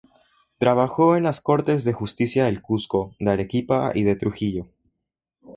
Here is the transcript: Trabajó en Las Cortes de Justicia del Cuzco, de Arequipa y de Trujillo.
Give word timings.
Trabajó 0.57 1.15
en 1.15 1.21
Las 1.21 1.41
Cortes 1.41 1.83
de 1.83 1.93
Justicia 1.93 2.45
del 2.45 2.63
Cuzco, 2.63 3.13
de 3.19 3.31
Arequipa 3.33 3.91
y 3.93 4.01
de 4.01 4.15
Trujillo. 4.15 4.65